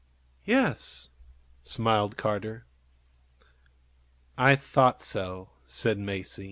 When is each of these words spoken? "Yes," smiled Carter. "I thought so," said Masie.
"Yes," 0.45 1.09
smiled 1.61 2.17
Carter. 2.17 2.65
"I 4.35 4.55
thought 4.55 4.99
so," 5.03 5.51
said 5.67 5.99
Masie. 5.99 6.39